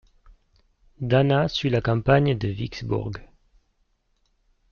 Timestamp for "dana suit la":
0.99-1.79